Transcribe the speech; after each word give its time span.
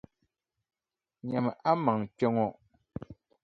Nyami 1.29 1.51
a 1.69 1.71
maŋa 1.85 2.05
kpe 2.15 2.25
ŋɔ. 2.35 2.47